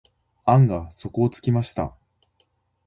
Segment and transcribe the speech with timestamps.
[0.45, 1.95] 案が底をつきました。